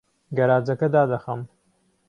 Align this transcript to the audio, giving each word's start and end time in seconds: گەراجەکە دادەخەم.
گەراجەکە 0.37 0.87
دادەخەم. 0.95 1.41